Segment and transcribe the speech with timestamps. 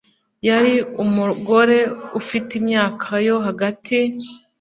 [0.47, 0.73] Yari
[1.03, 1.77] umugore
[2.19, 3.97] ufite imyaka yo hagati